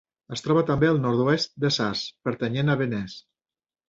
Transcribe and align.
Es 0.35 0.41
troba 0.43 0.61
també 0.69 0.87
al 0.93 1.01
nord-oest 1.03 1.53
de 1.65 1.71
Sas, 1.75 2.01
pertanyent 2.29 2.73
a 2.75 2.77
Benés. 2.81 3.19